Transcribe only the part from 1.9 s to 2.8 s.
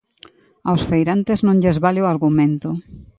o argumento.